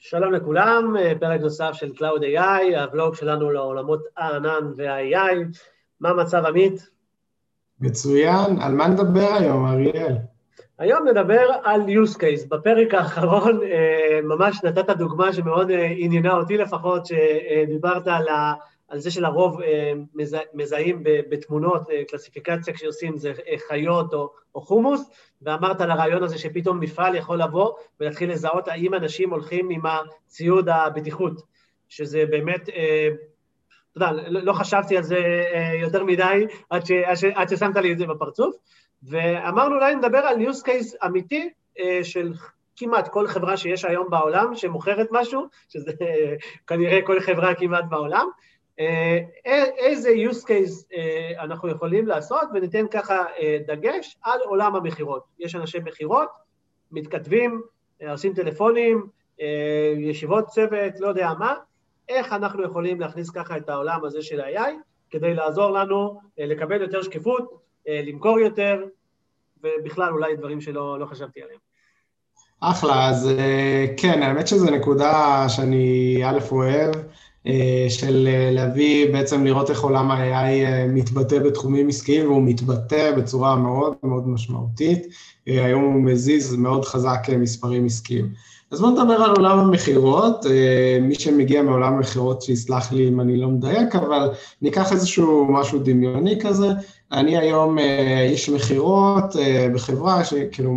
[0.00, 5.58] שלום לכולם, פרק נוסף של Cloud AI, הוולוג שלנו לעולמות הענן וה-AI.
[6.00, 6.88] מה המצב עמית?
[7.80, 10.16] מצוין, על מה נדבר היום, אריאל?
[10.78, 12.48] היום נדבר על use case.
[12.48, 18.54] בפרק האחרון אה, ממש נתת דוגמה שמאוד אה, עניינה אותי לפחות, שדיברת על ה...
[18.88, 19.92] על זה שלרוב אה,
[20.54, 25.10] מזהים בתמונות, אה, קלסיפיקציה כשעושים זה אה, חיות או, או חומוס,
[25.42, 30.68] ואמרת על הרעיון הזה שפתאום מפעל יכול לבוא ולהתחיל לזהות האם אנשים הולכים עם הציוד
[30.68, 31.42] הבטיחות,
[31.88, 35.42] שזה באמת, אתה יודע, לא, לא חשבתי על זה
[35.80, 36.90] יותר מדי עד, ש,
[37.34, 38.56] עד ששמת לי את זה בפרצוף,
[39.02, 41.50] ואמרנו אולי נדבר על use case אמיתי
[42.02, 42.32] של
[42.76, 45.92] כמעט כל חברה שיש היום בעולם שמוכרת משהו, שזה
[46.66, 48.28] כנראה כל חברה כמעט בעולם,
[49.78, 55.24] איזה use case אה, אנחנו יכולים לעשות, וניתן ככה אה, דגש על עולם המכירות.
[55.38, 56.28] יש אנשי מכירות,
[56.92, 57.62] מתכתבים,
[58.08, 59.06] עושים טלפונים,
[59.98, 61.54] ישיבות צוות, לא יודע מה,
[62.08, 64.72] איך אנחנו יכולים להכניס ככה את העולם הזה של ה-AI
[65.10, 68.84] כדי לעזור לנו לקבל יותר שקיפות, למכור יותר,
[69.62, 71.58] ובכלל אולי דברים שלא לא חשבתי עליהם.
[72.60, 73.30] אחלה, אז
[73.96, 76.94] כן, האמת שזו נקודה שאני א' אוהב.
[77.46, 83.16] אה, של אה, להביא, בעצם לראות איך עולם ה-AI אה, מתבטא בתחומים עסקיים, והוא מתבטא
[83.16, 85.06] בצורה מאוד מאוד משמעותית.
[85.46, 88.32] היום הוא מזיז מאוד חזק מספרים עסקיים.
[88.72, 90.46] אז בואו נדבר על עולם המכירות,
[91.00, 94.30] מי שמגיע מעולם המכירות שיסלח לי אם אני לא מדייק, אבל
[94.62, 96.66] ניקח איזשהו משהו דמיוני כזה,
[97.12, 100.74] אני היום אה, איש מכירות אה, בחברה, שכאילו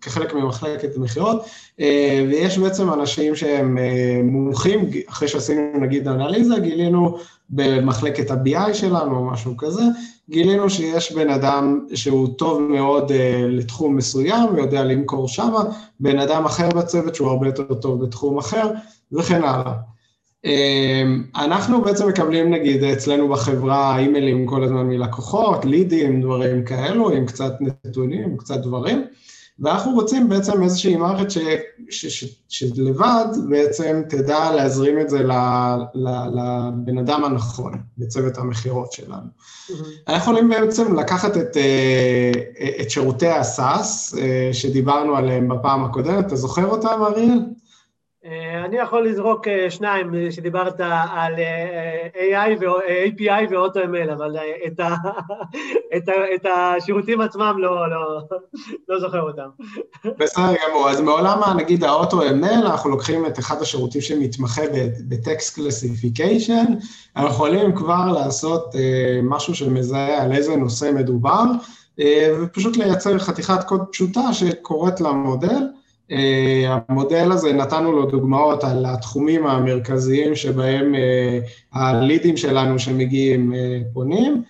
[0.00, 1.44] כחלק ממחלקת מכירות,
[1.80, 3.78] אה, ויש בעצם אנשים שהם
[4.24, 7.18] מומחים, אחרי שעשינו נגיד אנליזה, גילינו
[7.50, 9.82] במחלקת ה-BI שלנו או משהו כזה,
[10.30, 13.12] גילינו שיש בן אדם שהוא טוב מאוד
[13.48, 15.64] לתחום מסוים ויודע למכור שמה,
[16.00, 18.70] בן אדם אחר בצוות שהוא הרבה יותר טוב בתחום אחר,
[19.12, 19.72] וכן הלאה.
[20.44, 27.26] אמ, אנחנו בעצם מקבלים נגיד אצלנו בחברה אימיילים כל הזמן מלקוחות, לידים, דברים כאלו, עם
[27.26, 29.04] קצת נתונים, קצת דברים,
[29.60, 31.38] ואנחנו רוצים בעצם איזושהי מערכת ש,
[31.90, 35.32] ש, ש, שלבד בעצם תדע להזרים את זה ל,
[35.94, 39.16] ל, לבן אדם הנכון בצוות המכירות שלנו.
[39.16, 39.72] Mm-hmm.
[40.08, 42.32] אנחנו יכולים בעצם לקחת את, אה,
[42.80, 47.40] את שירותי הסאס אה, שדיברנו עליהם בפעם הקודמת, אתה זוכר אותם אריאל?
[48.26, 51.34] אה, אני יכול לזרוק אה, שניים אה, שדיברת על
[52.14, 54.94] AI ו-API ו-AutoML, אבל את, ה,
[55.96, 58.20] את, ה, את השירותים עצמם לא, לא,
[58.88, 59.48] לא זוכר אותם.
[60.18, 64.62] בסדר גמור, אז מעולם נגיד ה-AutoML, אנחנו לוקחים את אחד השירותים שמתמחה
[65.08, 66.64] ב text classification,
[67.16, 68.74] אנחנו יכולים כבר לעשות
[69.22, 71.44] משהו שמזהה על איזה נושא מדובר,
[72.42, 75.62] ופשוט לייצר חתיכת קוד פשוטה שקוראת למודל,
[76.68, 81.38] המודל הזה, נתנו לו דוגמאות על התחומים המרכזיים שבהם אה,
[81.72, 84.42] הלידים שלנו שמגיעים אה, פונים,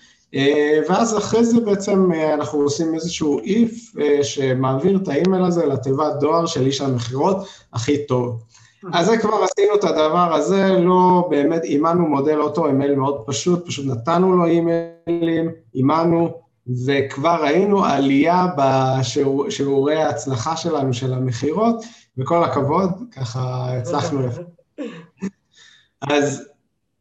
[0.88, 6.66] ואז אחרי זה בעצם אנחנו עושים איזשהו if שמעביר את האימייל הזה לתיבת דואר של
[6.66, 7.36] איש המכירות
[7.72, 8.42] הכי טוב.
[8.92, 13.86] אז זה כבר עשינו את הדבר הזה, לא באמת אימנו מודל אוטו-איימייל מאוד פשוט, פשוט
[13.86, 16.45] נתנו לו אימיילים, אימנו,
[16.86, 21.84] וכבר ראינו עלייה בשיעורי ההצלחה שלנו, של המכירות,
[22.18, 24.42] וכל הכבוד, ככה הצלחנו יפה.
[26.10, 26.48] אז,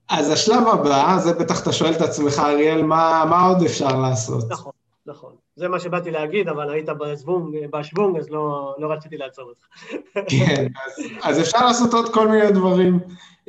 [0.09, 4.45] אז השלב הבא, זה בטח אתה שואל את עצמך, אריאל, מה, מה עוד אפשר לעשות?
[4.49, 4.71] נכון,
[5.05, 5.31] נכון.
[5.55, 9.65] זה מה שבאתי להגיד, אבל היית בשוונג, בשוונג אז לא, לא רציתי לעצור אותך.
[10.29, 12.99] כן, אז, אז אפשר לעשות עוד כל מיני דברים.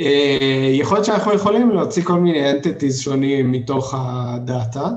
[0.01, 4.89] אה, יכול להיות שאנחנו יכולים להוציא כל מיני entities שונים מתוך הדאטה.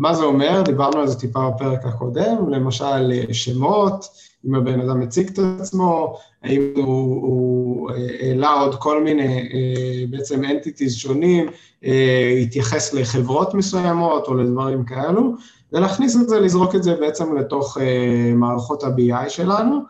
[0.00, 0.62] מה זה אומר?
[0.62, 4.08] דיברנו על זה טיפה בפרק הקודם, למשל שמות,
[4.46, 10.04] אם הבן אדם מציג את עצמו, האם הוא, הוא אה, העלה עוד כל מיני אה,
[10.10, 11.46] בעצם entities שונים,
[11.84, 15.34] אה, התייחס לחברות מסוימות או לדברים כאלו,
[15.72, 17.78] ולהכניס את זה, לזרוק את זה בעצם לתוך
[18.34, 19.80] מערכות ה-BI שלנו.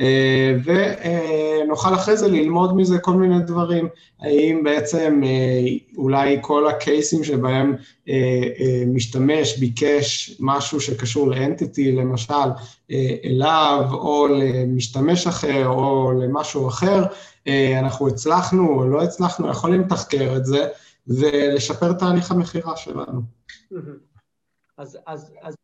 [0.00, 3.88] אה, ונוכל אחרי זה ללמוד מזה כל מיני דברים,
[4.20, 5.60] האם בעצם אה,
[5.96, 7.76] אולי כל הקייסים שבהם
[8.08, 12.34] אה, משתמש ביקש משהו שקשור לאנטיטי, למשל
[13.24, 17.04] אליו או למשתמש אחר או למשהו אחר,
[17.80, 20.68] אנחנו הצלחנו או לא הצלחנו, יכולים לתחקר את זה
[21.06, 23.20] ולשפר תהליך המכירה שלנו.
[24.78, 24.98] אז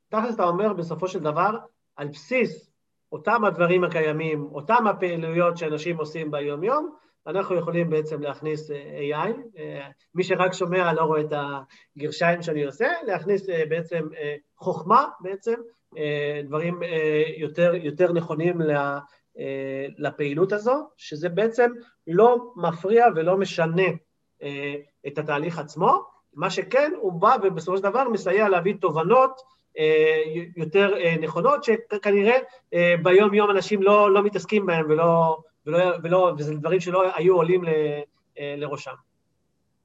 [0.09, 1.51] תכלס אתה אומר בסופו של דבר,
[1.97, 2.71] על בסיס
[3.17, 6.91] אותם הדברים הקיימים, אותם הפעילויות שאנשים עושים ביום-יום,
[7.27, 11.33] אנחנו יכולים בעצם להכניס אה, AI, אה, מי שרק שומע לא רואה את
[11.97, 14.09] הגרשיים שאני עושה, להכניס אה, בעצם
[14.59, 15.55] חוכמה בעצם,
[16.45, 16.81] דברים
[17.37, 18.61] יותר, יותר נכונים
[19.99, 21.71] לפעילות הזו, שזה בעצם
[22.07, 23.87] לא מפריע ולא משנה
[25.07, 26.03] את התהליך עצמו,
[26.35, 29.41] מה שכן, הוא בא ובסופו של דבר מסייע להביא תובנות
[30.57, 32.37] יותר נכונות, שכנראה
[33.03, 35.37] ביום-יום אנשים לא, לא מתעסקים בהם ולא,
[35.67, 37.65] ולא, ולא, וזה דברים שלא היו עולים
[38.39, 38.91] לראשם.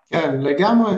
[0.10, 0.92] כן, לגמרי.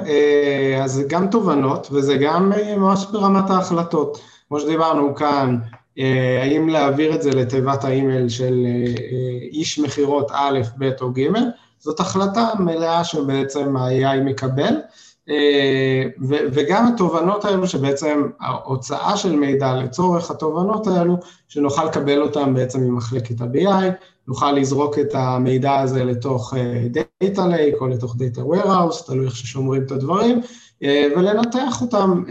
[0.84, 4.22] אז גם תובנות, וזה גם ממש ברמת ההחלטות.
[4.48, 5.57] כמו שדיברנו כאן,
[6.42, 8.66] האם להעביר את זה לתיבת האימייל של
[9.51, 11.28] איש מכירות א', ב' או ג',
[11.80, 14.74] זאת החלטה מלאה שבעצם ה-AI מקבל,
[16.28, 21.18] וגם התובנות האלו שבעצם ההוצאה של מידע לצורך התובנות האלו,
[21.48, 23.92] שנוכל לקבל אותן בעצם ממחלקת ה-BI,
[24.28, 26.54] נוכל לזרוק את המידע הזה לתוך
[27.24, 30.42] Data Lake או לתוך Data Warehouse, תלוי איך ששומרים את הדברים,
[31.16, 32.24] ולנתח אותם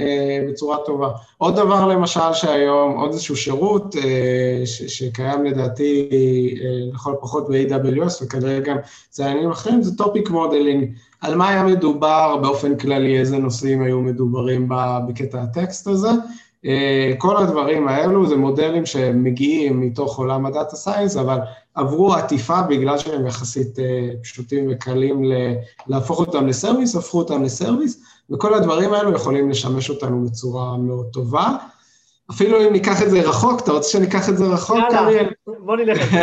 [0.49, 1.09] בצורה טובה.
[1.39, 3.97] עוד דבר למשל שהיום, עוד איזשהו שירות
[4.65, 6.11] שקיים לדעתי
[6.93, 8.77] לכל פחות ב-AWS וכנראה גם
[9.11, 10.93] בעננים אחרים, זה topic modeling.
[11.21, 14.69] על מה היה מדובר באופן כללי, איזה נושאים היו מדוברים
[15.09, 16.11] בקטע הטקסט הזה.
[17.19, 21.39] כל הדברים האלו זה מודלים שמגיעים מתוך עולם ה data science, אבל
[21.75, 23.79] עברו עטיפה בגלל שהם יחסית
[24.23, 25.23] פשוטים וקלים
[25.87, 31.07] להפוך אותם ל service, הפכו אותם לסרוויס, וכל הדברים האלו יכולים לשמש אותנו בצורה מאוד
[31.13, 31.57] טובה.
[32.31, 34.79] אפילו אם ניקח את זה רחוק, אתה רוצה שניקח את זה רחוק?
[34.93, 36.15] יאללה, בוא נלך.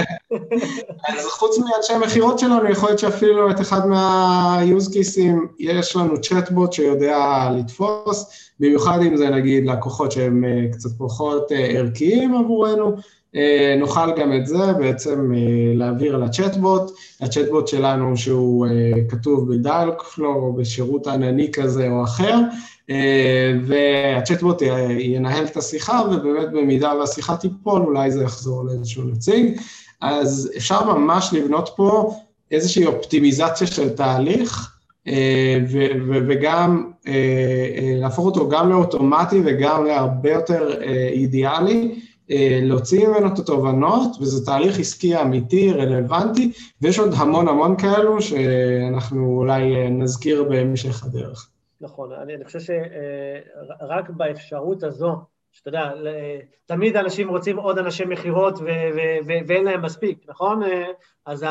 [1.09, 6.73] אז חוץ מאנשי המכירות שלנו, יכול להיות שאפילו את אחד מה-use cases, יש לנו צ'טבוט
[6.73, 12.95] שיודע לתפוס, במיוחד אם זה נגיד לקוחות שהם קצת פחות ערכיים עבורנו,
[13.79, 15.31] נוכל גם את זה בעצם
[15.75, 16.91] להעביר לצ'טבוט,
[17.21, 18.67] הצ'טבוט שלנו שהוא
[19.09, 22.39] כתוב בדיאלוגפלו או בשירות ענני כזה או אחר,
[23.65, 24.61] והצ'טבוט
[24.99, 29.59] ינהל את השיחה, ובאמת במידה והשיחה תיפול, אולי זה יחזור לאיזשהו נציג.
[30.01, 32.13] אז אפשר ממש לבנות פה
[32.51, 34.75] איזושהי אופטימיזציה של תהליך,
[36.27, 36.91] וגם
[38.01, 40.81] להפוך אותו גם לאוטומטי וגם להרבה יותר
[41.11, 41.99] אידיאלי,
[42.61, 49.37] להוציא ממנו את התובנות, וזה תהליך עסקי אמיתי, רלוונטי, ויש עוד המון המון כאלו שאנחנו
[49.37, 51.49] אולי נזכיר בהמשך הדרך.
[51.81, 55.15] נכון, אני, אני חושב שרק באפשרות הזו,
[55.51, 55.91] שאתה יודע,
[56.65, 58.59] תמיד אנשים רוצים עוד אנשי מכירות
[59.47, 60.61] ואין להם מספיק, נכון?
[61.25, 61.45] אז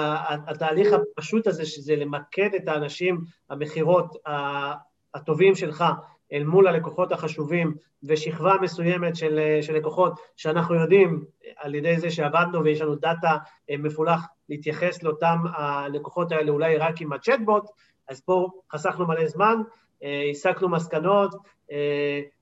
[0.47, 3.21] התהליך הפשוט הזה, שזה למקד את האנשים,
[3.51, 4.17] המכירות
[5.15, 5.85] הטובים שלך,
[6.33, 11.25] אל מול הלקוחות החשובים ושכבה מסוימת של, של לקוחות שאנחנו יודעים
[11.57, 13.37] על ידי זה שעבדנו ויש לנו דאטה
[13.79, 17.65] מפולח להתייחס לאותם הלקוחות האלה אולי רק עם הצ'טבוט,
[18.09, 19.57] אז פה חסכנו מלא זמן,
[20.31, 21.35] הסקנו מסקנות,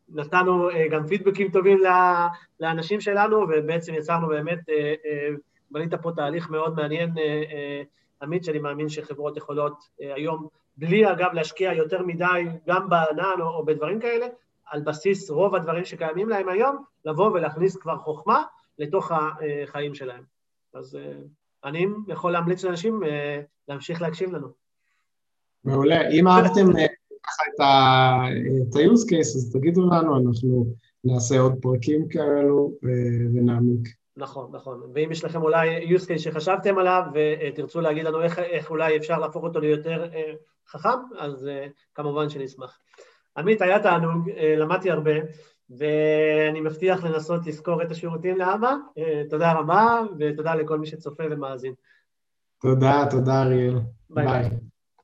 [0.09, 1.79] נתנו גם פידבקים טובים
[2.61, 4.59] לאנשים שלנו, ובעצם יצרנו באמת,
[5.71, 7.11] בנית פה תהליך מאוד מעניין,
[8.23, 14.01] עמית, שאני מאמין שחברות יכולות היום, בלי אגב להשקיע יותר מדי גם בענן או בדברים
[14.01, 14.27] כאלה,
[14.71, 18.43] על בסיס רוב הדברים שקיימים להם היום, לבוא ולהכניס כבר חוכמה
[18.79, 20.23] לתוך החיים שלהם.
[20.75, 20.99] אז
[21.65, 23.01] אני יכול להמליץ לאנשים
[23.69, 24.49] להמשיך להקשיב לנו.
[25.65, 26.09] מעולה.
[26.11, 26.67] אם אהבתם
[27.23, 27.61] ככה את
[28.77, 30.67] ה-use case, אז תגידו לנו, אנחנו
[31.05, 32.73] נעשה עוד פרקים כאלו
[33.35, 33.89] ונעמיק.
[34.17, 34.91] נכון, נכון.
[34.95, 39.19] ואם יש לכם אולי use case שחשבתם עליו ותרצו להגיד לנו איך, איך אולי אפשר
[39.19, 40.09] להפוך אותו ליותר
[40.69, 41.49] חכם, אז
[41.95, 42.79] כמובן שנשמח.
[43.37, 45.13] עמית, היה תענוג, למדתי הרבה,
[45.71, 48.75] ואני מבטיח לנסות לזכור את השירותים לאבא.
[49.31, 51.75] תודה רבה, ותודה לכל מי שצופה ומאזין.
[52.61, 53.79] תודה, תודה אריאל.
[54.11, 54.27] ביי.
[54.27, 54.51] ביי.